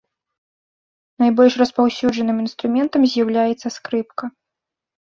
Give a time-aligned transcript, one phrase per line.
[1.25, 4.35] Найбольш распаўсюджаным інструментам з'яўляецца скрыпка.